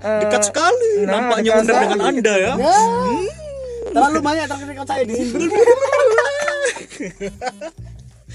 [0.00, 1.84] eh, Dekat sekali nah, nampaknya dekat benar sekali.
[1.88, 2.52] dengan Anda ya.
[2.56, 2.76] Ya,
[3.90, 5.46] terlalu banyak terkait saya di sini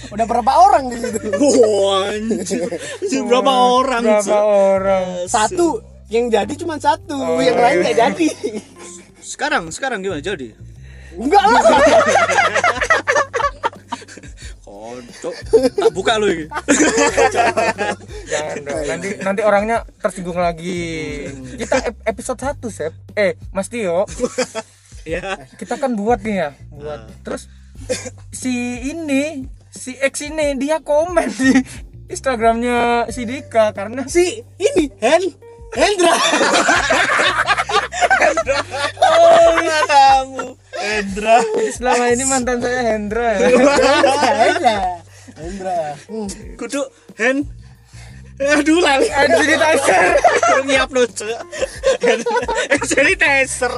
[0.08, 2.66] udah berapa orang di situ Wah, anjir.
[2.98, 4.02] Anjir, berapa orang?
[4.04, 7.64] berapa orang satu yang jadi cuma satu Oh, yang iya.
[7.64, 8.28] lain nggak jadi
[9.22, 10.58] Sekarang, sekarang gimana jadi?
[11.14, 11.62] enggak lah
[14.62, 15.36] Kocok.
[15.74, 16.46] Tak buka lu ini.
[18.32, 24.04] jangan dong nanti nanti orangnya tersinggung lagi kita ep- episode 1 Sep eh Mas Tio
[25.04, 25.36] ya.
[25.56, 27.48] kita kan buat nih ya buat terus
[28.30, 28.52] si
[28.86, 29.46] ini
[29.82, 31.58] si X ini dia komen di
[32.06, 35.24] Instagramnya si Dika karena si ini Hen
[35.74, 36.14] Hendra
[39.92, 40.46] kamu.
[40.78, 41.38] Hendra.
[41.74, 43.48] selama ini mantan saya Hendra ya.
[44.46, 44.78] Hendra
[45.34, 46.28] Hendra Hmm.
[46.60, 46.82] Kudu
[47.18, 47.48] Hen.
[48.42, 49.08] Aduh lali.
[49.10, 50.18] Taser.
[50.18, 51.40] Kurang nyiap lo, Cuk.
[52.90, 53.70] Jadi taser.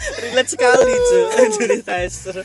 [0.00, 1.28] Relate sekali, Cuk.
[1.60, 2.36] Jadi taser.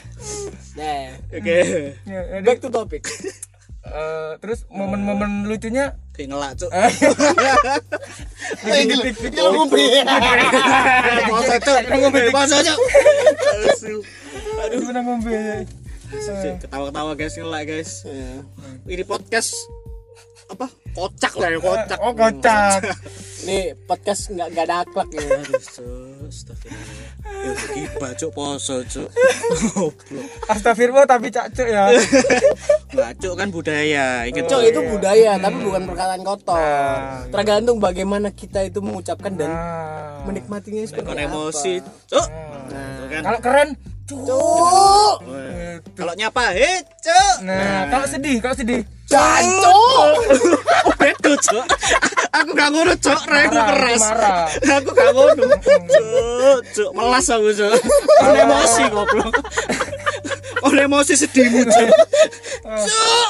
[0.75, 1.15] nah.
[1.31, 1.59] Oke.
[2.03, 3.07] Ya, jadi, back to topic.
[3.85, 5.93] Eh, terus momen-momen lucunya?
[6.11, 6.71] Kayak ngelak, Cuk.
[9.29, 9.77] Gila ngombe
[11.29, 11.71] Masa itu
[12.33, 12.73] Masa aja
[14.65, 14.81] aduh.
[14.81, 15.65] Ngombe
[16.61, 17.35] Ketawa-ketawa guys.
[17.37, 17.91] Ngelak guys.
[18.87, 19.53] Ini podcast
[20.45, 22.79] apa kocak lah ya kocak oh kocak
[23.45, 26.15] nih podcast nggak nggak ada akhlak ya Aduh, Cuk.
[26.25, 28.09] Astagfirullah.
[28.09, 29.07] Ya cuk poso cuk.
[29.13, 29.93] Goblok.
[30.49, 31.93] astagfirullah tapi cacuk ya
[32.95, 34.25] Nggak cuk kan budaya.
[34.25, 39.53] Ingat Cok itu budaya tapi bukan perkataan kotor Nah, tergantung bagaimana kita itu mengucapkan dan
[39.53, 40.25] nah.
[40.25, 41.73] menikmatinya seperti Kon apa emosi.
[42.09, 42.27] Cuk.
[42.73, 43.21] nah kan.
[43.21, 43.69] kalau keren
[44.09, 45.15] cuk Cuk.
[45.95, 49.73] Kalau nyapa, "Hei, cuk." nah kalau sedih kalau sedih Jancuk
[50.85, 51.65] Oh, bedo cuk.
[52.35, 54.03] Aku gak ngono cuk, regu Marah, keras.
[54.65, 55.43] Aku gak ngono.
[55.61, 57.73] Cuk, cuk, melas aku cuk.
[58.19, 59.33] Kon emosi goblok.
[60.61, 61.89] Kon emosi sedihmu cuk.
[62.65, 63.29] Cuk.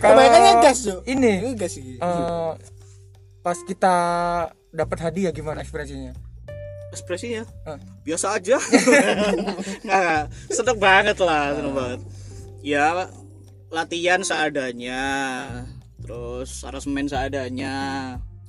[0.00, 2.52] Kebanyakan ngegas Cuk ini Ngegas sih eh,
[3.44, 3.96] pas kita
[4.72, 6.16] dapat hadiah gimana ekspresinya
[6.90, 7.46] Ekspresinya
[8.02, 8.58] biasa aja.
[9.86, 12.00] Nggak, seneng banget lah, seneng banget.
[12.66, 13.06] Ya
[13.70, 15.02] latihan seadanya,
[16.02, 17.74] terus aransemen seadanya.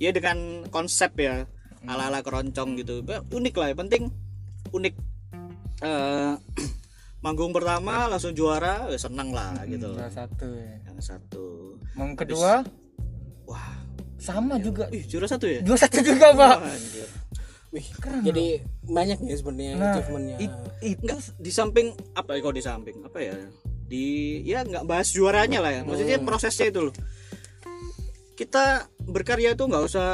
[0.01, 1.45] Ya dengan konsep ya
[1.85, 3.05] ala-ala keroncong gitu.
[3.05, 4.03] Ya, Unik lah, yang penting
[4.69, 4.93] unik.
[5.81, 6.33] Eh,
[7.25, 9.93] manggung pertama langsung juara, ya seneng lah gitu.
[9.93, 10.73] Salah satu ya.
[10.89, 11.45] Yang satu,
[11.93, 12.53] Yang kedua
[13.45, 13.77] wah,
[14.17, 15.61] sama juga ih juara satu ya.
[15.61, 16.57] dua satu juga pak.
[17.71, 17.87] Wih,
[18.19, 21.07] jadi banyak ya sebenarnya nah achievementnya it- itu
[21.39, 23.31] di samping apa ya kok di samping apa ya
[23.91, 25.81] di ya nggak bahas juaranya lah ya.
[25.83, 26.95] Maksudnya prosesnya itu loh.
[28.39, 30.09] Kita berkarya itu nggak usah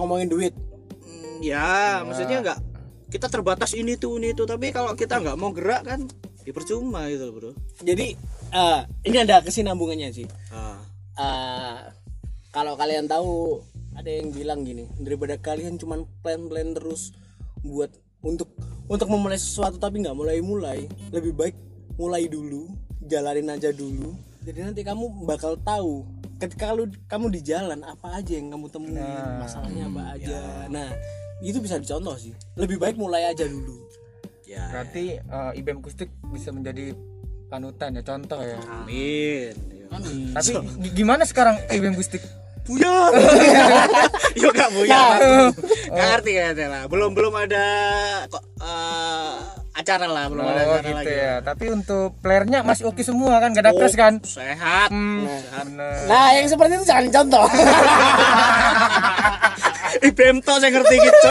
[0.00, 0.54] ngomongin duit.
[1.04, 2.00] Mm, ya.
[2.08, 2.58] maksudnya nggak
[3.12, 4.48] kita terbatas ini tuh ini tuh.
[4.48, 6.08] Tapi kalau kita nggak mau gerak kan
[6.48, 7.50] ya percuma gitu loh bro.
[7.84, 8.16] Jadi
[8.56, 10.24] eh, ini ada kesinambungannya sih.
[10.48, 10.80] Ah,
[11.16, 11.76] Eh,
[12.52, 13.64] kalau kalian tahu
[13.96, 17.16] ada yang bilang gini daripada kalian cuman plan-plan terus
[17.64, 17.88] buat
[18.20, 18.52] untuk
[18.84, 20.84] untuk memulai sesuatu tapi nggak mulai-mulai
[21.16, 21.56] lebih baik
[21.96, 22.68] mulai dulu
[23.02, 24.16] jalanin aja dulu.
[24.46, 26.06] Jadi nanti kamu bakal tahu
[26.36, 29.00] ketika lu kamu di jalan apa aja yang kamu temuin
[29.40, 30.36] masalahnya apa aja.
[30.68, 30.88] nah
[31.42, 32.32] itu bisa dicontoh sih.
[32.54, 33.76] Lebih baik mulai aja dulu.
[34.46, 34.70] Ya.
[34.70, 36.94] Berarti eh, IBM Kustik bisa menjadi
[37.50, 38.60] panutan ya contoh ya.
[38.70, 39.52] Amin.
[40.32, 40.50] Tapi
[40.86, 42.22] gi- gimana sekarang IBM Kustik
[42.66, 43.14] buya
[44.42, 44.98] yuk gak buya
[45.86, 47.62] nggak ngerti ya lah belum belum ada
[48.26, 49.34] kok eh,
[49.86, 51.14] acara lah belum ada oh acara gitu lagi.
[51.14, 51.34] ya.
[51.40, 54.18] Tapi untuk playernya masih oke semua kan gak ada crash kan?
[54.20, 54.90] sehat.
[54.90, 55.94] Hmm, sehat bener.
[56.04, 57.46] nah yang seperti itu jangan contoh.
[60.02, 61.30] IBM to saya ngerti gitu.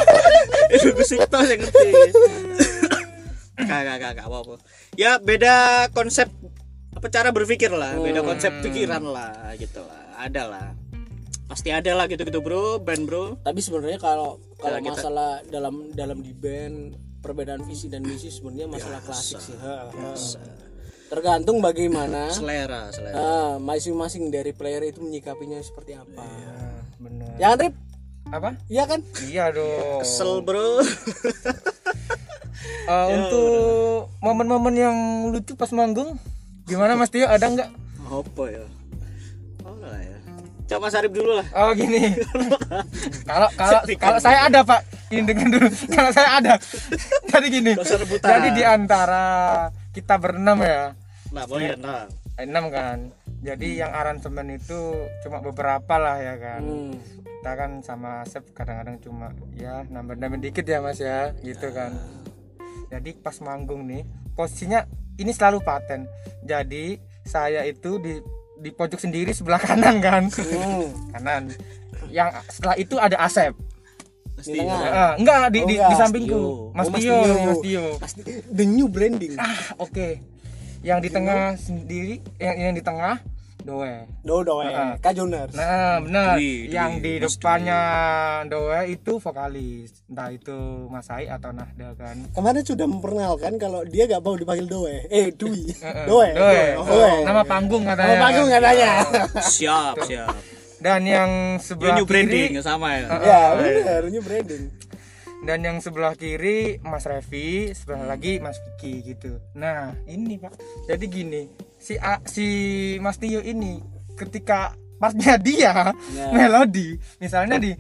[0.72, 1.88] Itu gusik to saya ngerti
[3.58, 4.56] gak gak gak gak apa apa
[4.94, 5.56] ya beda
[5.90, 6.28] konsep
[6.92, 7.96] apa cara berpikir lah.
[7.98, 10.02] Beda konsep pikiran lah gitu lah.
[10.18, 10.68] Ada lah.
[11.46, 12.80] Pasti ada lah gitu gitu bro.
[12.80, 13.36] Band bro.
[13.38, 18.30] Tapi sebenarnya kalau kalau Ya, kita- masalah dalam dalam di band perbedaan visi dan misi
[18.30, 19.58] sebenarnya masalah klasik sih.
[19.58, 20.14] Ha, ha.
[21.10, 23.18] tergantung bagaimana selera selera.
[23.18, 26.22] ah, masing-masing dari player itu menyikapinya seperti apa.
[26.22, 27.76] Nah, bener ya kan Rip?
[28.26, 28.50] apa?
[28.70, 29.00] Iya kan?
[29.26, 30.06] Iya dong.
[30.06, 30.70] Kesel bro.
[32.86, 34.98] Eh, untuk momen-momen yang
[35.30, 36.18] lucu pas manggung
[36.66, 37.26] gimana Mas Tio?
[37.26, 37.70] Ada nggak?
[38.10, 38.66] Apa ya?
[39.66, 40.18] Oh lah ya
[40.66, 41.46] coba Mas Arif dulu lah.
[41.54, 42.02] Oh gini.
[43.30, 44.82] Kalau kalau kalau saya ada Pak
[45.16, 46.54] ini dengar dulu kalau saya ada.
[47.32, 47.74] Jadi gini.
[48.20, 49.26] Jadi di antara
[49.96, 50.92] kita berenam ya.
[51.32, 52.04] Nah boleh nah
[52.36, 53.16] enam kan.
[53.46, 56.62] Jadi yang aransemen itu cuma beberapa lah ya kan.
[56.66, 56.94] Hmm.
[57.46, 61.32] kita kan sama Asep kadang-kadang cuma ya nambah-nambah dikit ya mas ya.
[61.46, 61.94] Gitu kan.
[62.90, 64.84] Jadi pas manggung nih posisinya
[65.22, 66.10] ini selalu paten.
[66.44, 68.20] Jadi saya itu di
[68.56, 70.28] di pojok sendiri sebelah kanan kan.
[70.28, 70.90] Hmm.
[71.14, 71.54] kanan.
[72.10, 73.54] Yang setelah itu ada Asep
[74.48, 74.80] di tengah.
[74.86, 76.72] Ah, enggak di, Oh, di, enggak, di sampingku Tio.
[76.72, 77.16] Mas Oh, Mas Tio
[77.60, 77.86] Tio.
[77.98, 79.34] Mas Tio the new branding.
[79.36, 80.08] Ah oke.
[80.80, 83.18] Yang di tengah sendiri yang yang di tengah
[83.60, 84.06] Doe.
[84.22, 84.94] Do do Ah.
[84.94, 86.38] eh kajoners Nah, benar.
[86.38, 87.80] Dwi, yang di Mas depannya
[88.46, 90.54] Doe itu vokalis, entah itu
[90.86, 92.14] Mas Ai atau Nahda kan.
[92.30, 95.10] kemarin sudah memperkenalkan kalau dia gak mau dipanggil Doe.
[95.10, 95.66] Eh Dwi.
[95.74, 96.06] Heeh.
[96.06, 96.30] Doe.
[96.32, 96.66] Doe.
[96.78, 97.14] Doe.
[97.26, 98.06] Nama panggung katanya.
[98.08, 98.92] Nama panggung katanya.
[99.42, 100.36] Siap siap
[100.86, 104.70] Dan yang sebelah new kiri branding sama ya ya benar new branding
[105.46, 109.38] dan yang sebelah kiri Mas Revi, sebelah lagi Mas Vicky gitu.
[109.54, 110.58] Nah, ini Pak.
[110.90, 111.46] Jadi gini,
[111.78, 112.48] si A, si
[112.98, 113.78] Mas Tio ini
[114.18, 116.34] ketika partnya dia Ya.
[116.34, 117.78] melodi, misalnya di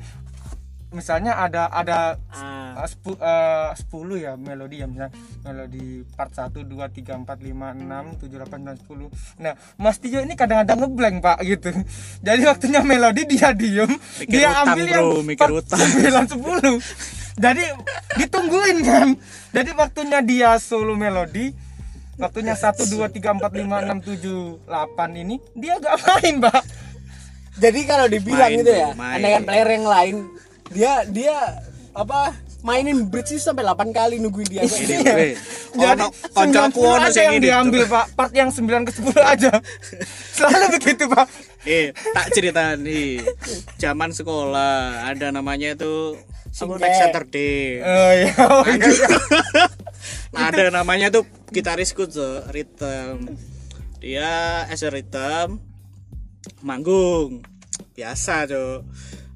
[0.93, 2.75] misalnya ada ada ah.
[2.75, 5.15] Uh, sepu, uh, 10 ya melodi ya misalnya
[5.47, 10.19] melodi part 1 2 3 4 5 6 7 8 9 10 nah Mas Tio
[10.19, 11.71] ini kadang-kadang ngeblank pak gitu.
[12.27, 15.79] Jadi waktunya melodi dia diem Mikir dia utang, ambil bro, yang mikir part utang.
[15.79, 17.63] 9 10 jadi
[18.15, 19.07] ditungguin kan.
[19.51, 21.51] Jadi waktunya dia solo melodi
[22.15, 26.63] waktunya 1 2 3 4 5 6 7 8 ini dia gak main pak.
[27.55, 29.15] Jadi kalau dibilang Main, gitu ya main.
[29.19, 30.15] andaikan player yang lain
[30.73, 31.61] dia dia
[31.95, 32.33] apa
[32.65, 34.63] mainin bridge itu sampai 8 kali nungguin dia.
[34.65, 35.37] Jadi
[35.75, 39.51] 90 ono aja sing yang diambil pak Part yang 9 ke 10 aja
[40.39, 41.27] Selalu begitu pak
[41.65, 43.25] Eh, tak cerita nih.
[43.81, 46.13] Zaman sekolah ada namanya itu.
[46.55, 47.81] Next Saturday.
[47.81, 48.87] Oh iya oh, iya.
[50.31, 53.33] Nah, ada namanya tuh gitarisku tuh Rhythm.
[53.97, 55.57] Dia as a rhythm
[56.61, 57.41] manggung.
[57.97, 58.85] Biasa, Cuk.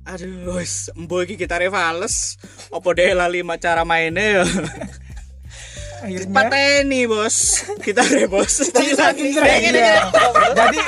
[0.09, 2.41] Aduh, wis embo iki gitare fales.
[2.73, 4.45] Apa deh lali cara mainnya ya?
[5.99, 7.67] Akhirnya Pateni, Bos.
[7.83, 8.63] Gitare, Bos.
[8.99, 10.07] saking Iya.
[10.55, 10.79] Jadi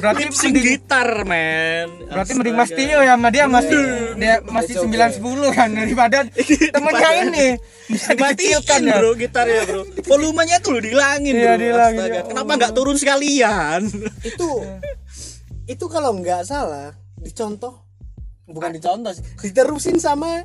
[0.00, 2.08] Berarti mending gitar, men.
[2.08, 3.82] Berarti mending Mas Tio ya sama dia masih
[4.16, 6.24] dia masih 9 10 kan daripada
[6.74, 7.46] temennya ini
[7.90, 8.96] bisa dikecilkan ya.
[9.02, 12.16] bro gitarnya bro volumenya tuh dihilangin Iya, bro dihilangin, Astaga.
[12.16, 13.80] ya kenapa nggak turun sekalian
[14.22, 14.50] itu
[15.66, 17.82] itu kalau nggak salah dicontoh
[18.50, 20.44] bukan dicontoh sih diterusin sama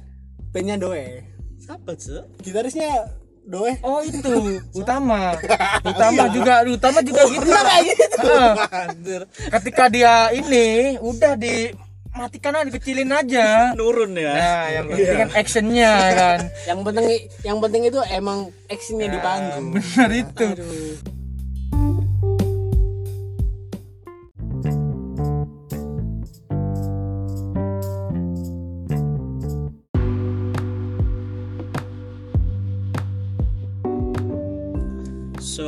[0.49, 1.25] bandnya Doe
[1.65, 3.09] apa sih gitarisnya
[3.43, 5.37] Doe Oh itu utama,
[5.85, 7.45] utama juga, utama juga gitu.
[7.45, 8.29] pernah kayak gitu.
[8.73, 9.21] Anjir.
[9.53, 13.77] Ketika dia ini udah dimatikan aja, dikecilin aja.
[13.77, 16.39] nurun ya Nah, yang penting kan actionnya kan.
[16.65, 17.05] yang penting
[17.45, 20.47] yang penting itu emang actionnya di panggung Benar itu.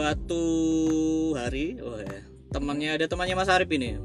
[0.08, 2.24] Suatu hari oh ya
[2.56, 4.00] temannya ada temannya Mas Arif ini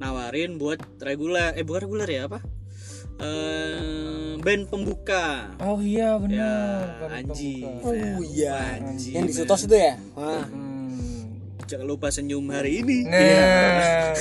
[0.00, 2.40] nawarin buat reguler eh bukan reguler ya apa?
[3.20, 5.52] Eh band pembuka.
[5.60, 7.04] Oh iya ya benar.
[7.04, 7.92] Kan Anji oh
[8.24, 9.36] iya Anji, yang di.
[9.36, 10.00] Sutos itu ya?
[10.16, 10.48] Wah.
[10.48, 11.36] Hmm.
[11.68, 13.04] jangan lupa senyum hari ini.
[13.04, 14.16] Nah,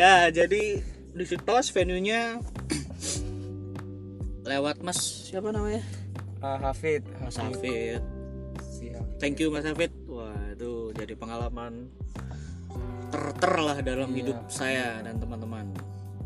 [0.00, 0.80] ya jadi
[1.12, 2.40] di Sitos venue nya
[4.48, 5.84] lewat Mas siapa namanya?
[6.40, 8.00] Ah, Hafid, Mas Hafid.
[8.00, 8.16] Siap.
[9.20, 9.92] thank you Mas Hafid
[10.96, 11.92] jadi pengalaman
[13.06, 14.16] ter-ter lah dalam Iya.
[14.18, 15.66] hidup saya dan teman-teman.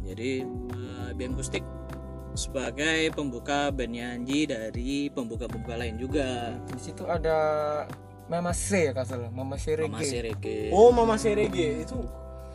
[0.02, 1.62] Jadi eh, BM Kustik
[2.32, 6.54] sebagai pembuka bandnya Anji dari pembuka-pembuka lain juga.
[6.66, 7.36] Di situ ada
[8.26, 10.06] Mama C ya salah, Mama C Mama Reggae.
[10.06, 11.98] Serege oh Mama Serege itu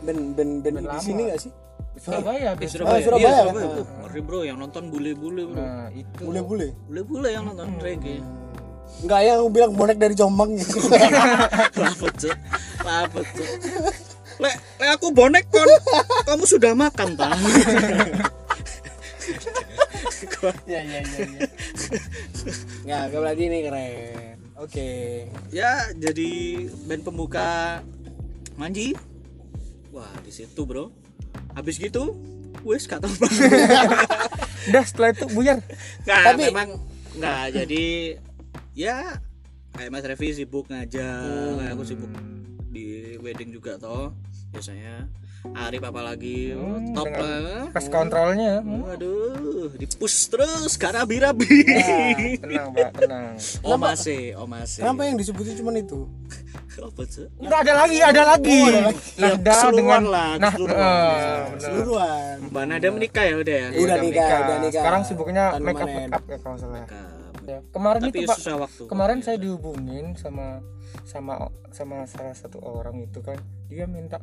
[0.02, 1.52] band band band di sini nggak sih?
[1.96, 2.84] Surabaya, di besok.
[2.84, 3.56] Surabaya, Oh, Surabaya, Iya, kan?
[3.56, 5.56] Tuh, ngeri bro yang nonton bule-bule bro.
[5.56, 6.22] Nah, itu.
[6.24, 8.20] bule-bule bule-bule yang nonton reggae
[9.06, 10.56] nggak yang bilang bonek dari Jombang.
[10.60, 10.80] Gitu
[11.76, 12.38] Lapet cuk.
[12.82, 13.50] Lapet cuk.
[14.36, 15.70] Lek, lek aku bonek kon.
[16.28, 17.32] Kamu sudah makan tak?
[20.70, 21.40] ya ya ya ya.
[22.86, 24.36] Nggak nggak berarti ini keren.
[24.56, 24.90] Oke.
[25.50, 26.32] Ya jadi
[26.86, 27.82] band pembuka
[28.56, 28.96] Manji.
[29.92, 30.92] Wah di situ bro.
[31.56, 32.16] Habis gitu
[32.64, 33.12] Wes gak tau
[34.68, 35.60] Udah setelah itu buyar.
[36.04, 36.70] Nggak, Tapi- memang
[37.16, 37.84] Nggak jadi
[38.76, 39.24] Ya
[39.72, 41.24] Kayak Mas Revi sibuk ngajar
[41.58, 42.12] Kayak aku sibuk
[42.70, 44.12] di wedding juga toh
[44.52, 45.08] Biasanya
[45.46, 48.66] Arif apalagi oh, Hmm, Top dengan lah Pas kontrolnya.
[48.66, 48.82] hmm.
[48.82, 51.46] Waduh, dipus terus gak rabi-rabi.
[52.42, 53.38] Tenang, Pak, tenang.
[53.62, 54.82] Oh masih, oh masih.
[54.82, 56.10] kenapa yang disebutin cuma itu?
[57.38, 58.62] Enggak ada lagi, ada lagi.
[59.16, 60.82] Ya, Nada keseluruhan dengan lah, nah, keseluruhan.
[60.82, 63.68] eh, seluruhan Mbak Nada menikah ya udah ya.
[63.70, 63.80] Iya.
[63.86, 64.82] Udah nikah, udah nikah.
[64.82, 66.84] Sekarang sibuknya make up make up ya kalau salah.
[67.46, 68.84] Ya, Kemarin Tapi itu ya Pak, susah waktu.
[68.90, 70.66] kemarin saya dihubungin sama
[71.06, 73.38] sama sama salah satu orang itu kan
[73.70, 74.18] dia minta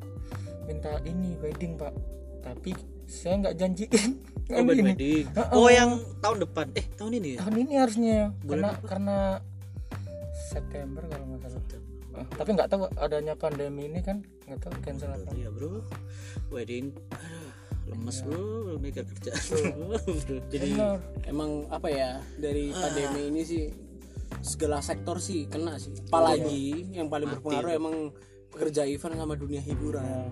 [0.67, 1.95] minta ini wedding pak
[2.43, 2.75] tapi
[3.07, 4.11] saya nggak janjiin
[4.53, 4.99] Oh, wedding.
[5.33, 5.55] Heeh.
[5.55, 6.67] Oh, yang tahun depan.
[6.75, 7.47] Eh, tahun ini ya?
[7.47, 8.85] tahun ini harusnya karena apa?
[8.85, 9.17] karena
[10.35, 11.63] September kalau nggak salah
[12.13, 15.81] Ah, tapi nggak tahu adanya pandemi ini kan nggak tahu cancel apa Iya, Bro.
[16.53, 16.93] Wedding.
[17.09, 17.49] Aduh,
[17.89, 18.19] lemes,
[18.79, 19.43] mikir kerjaan.
[19.43, 19.99] Bro.
[20.53, 20.99] Jadi benar.
[21.27, 23.65] emang apa ya dari pandemi ini sih
[24.43, 25.93] segala sektor sih kena sih.
[26.09, 27.97] Apalagi yang paling berpengaruh emang
[28.53, 30.31] pekerja event sama dunia hiburan.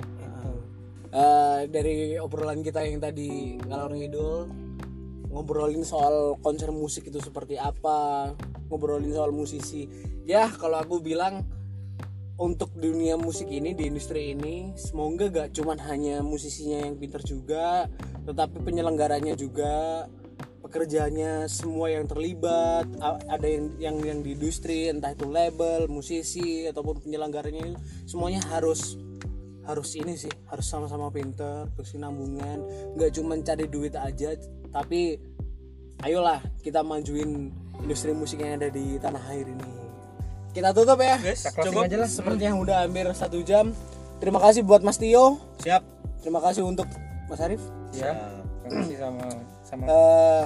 [1.10, 4.46] Eh, dari obrolan kita yang tadi ngalor ngidul
[5.30, 8.30] ngobrolin soal konser musik itu seperti apa
[8.70, 9.90] ngobrolin soal musisi.
[10.22, 11.42] Ya kalau aku bilang
[12.40, 17.84] untuk dunia musik ini di industri ini semoga gak cuman hanya musisinya yang pinter juga
[18.24, 20.08] tetapi penyelenggaranya juga
[20.64, 22.88] pekerjanya semua yang terlibat
[23.28, 27.76] ada yang yang yang di industri entah itu label musisi ataupun penyelenggaranya
[28.08, 28.96] semuanya harus
[29.68, 32.64] harus ini sih harus sama-sama pinter bersinambungan
[32.96, 34.32] nggak cuma cari duit aja
[34.72, 35.20] tapi
[36.08, 37.52] ayolah kita majuin
[37.84, 39.79] industri musik yang ada di tanah air ini
[40.50, 41.16] kita tutup ya.
[41.16, 41.86] Guys, cukup.
[41.86, 42.08] aja lah.
[42.08, 43.70] Seperti yang udah hampir satu jam.
[44.18, 45.40] Terima kasih buat Mas Tio.
[45.60, 45.82] Siap.
[46.20, 46.84] terima kasih untuk
[47.26, 47.64] Mas Arif.
[47.90, 48.12] ya
[48.60, 49.24] terima kasih sama
[49.64, 50.44] sama Eh,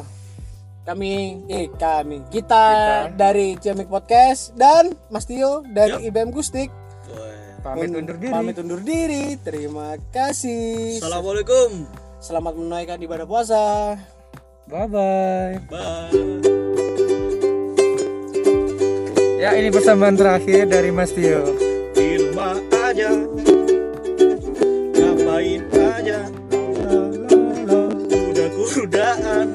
[0.84, 1.12] kami
[1.48, 2.22] eh kami.
[2.28, 2.64] Kita,
[3.10, 3.18] Kita.
[3.18, 6.70] dari Ciamik Podcast dan Mas Tio dari IBM Gustik.
[7.58, 8.30] Pamit undur diri.
[8.30, 9.34] pamit undur diri.
[9.40, 11.00] Terima kasih.
[11.02, 11.88] Assalamualaikum.
[12.20, 13.96] selamat menunaikan ibadah puasa.
[14.64, 16.33] Bye bye Bye.
[19.44, 21.44] Ya ini persembahan terakhir dari Mas Tio
[21.92, 22.56] Di rumah
[22.88, 23.12] aja.
[24.96, 26.20] Ngapain aja.
[28.08, 29.46] Kuda-kudaan.